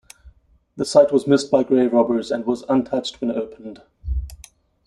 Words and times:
The 0.77 0.83
site 0.85 1.11
was 1.13 1.27
missed 1.27 1.51
by 1.51 1.61
grave 1.61 1.93
robbers 1.93 2.31
and 2.31 2.43
was 2.43 2.63
untouched 2.67 3.21
when 3.21 3.29
opened. 3.29 3.83